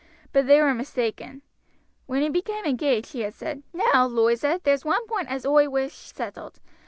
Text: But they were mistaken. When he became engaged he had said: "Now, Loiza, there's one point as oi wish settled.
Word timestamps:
But 0.33 0.47
they 0.47 0.59
were 0.59 0.73
mistaken. 0.73 1.43
When 2.07 2.23
he 2.23 2.29
became 2.29 2.65
engaged 2.65 3.11
he 3.13 3.19
had 3.19 3.35
said: 3.35 3.61
"Now, 3.71 4.07
Loiza, 4.09 4.59
there's 4.63 4.83
one 4.83 5.05
point 5.05 5.29
as 5.29 5.45
oi 5.45 5.69
wish 5.69 5.93
settled. 5.93 6.59